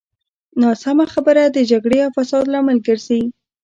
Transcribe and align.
ناسمه 0.61 1.05
خبره 1.13 1.43
د 1.45 1.57
جګړې 1.71 1.99
او 2.05 2.09
فساد 2.17 2.45
لامل 2.53 2.77
ګرځي. 2.87 3.21